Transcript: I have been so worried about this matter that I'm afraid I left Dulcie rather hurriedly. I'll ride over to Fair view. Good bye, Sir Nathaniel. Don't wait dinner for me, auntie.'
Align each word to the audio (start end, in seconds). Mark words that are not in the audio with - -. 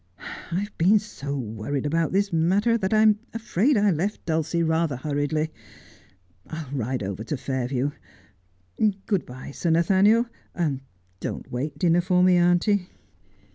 I 0.17 0.61
have 0.61 0.75
been 0.79 0.97
so 0.97 1.37
worried 1.37 1.85
about 1.85 2.11
this 2.11 2.33
matter 2.33 2.75
that 2.75 2.91
I'm 2.91 3.19
afraid 3.35 3.77
I 3.77 3.91
left 3.91 4.25
Dulcie 4.25 4.63
rather 4.63 4.95
hurriedly. 4.97 5.51
I'll 6.47 6.71
ride 6.75 7.03
over 7.03 7.23
to 7.25 7.37
Fair 7.37 7.67
view. 7.67 7.91
Good 9.05 9.27
bye, 9.27 9.51
Sir 9.51 9.69
Nathaniel. 9.69 10.25
Don't 11.19 11.51
wait 11.51 11.77
dinner 11.77 12.01
for 12.01 12.23
me, 12.23 12.35
auntie.' 12.37 12.89